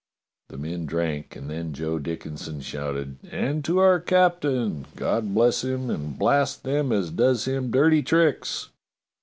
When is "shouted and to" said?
2.61-3.77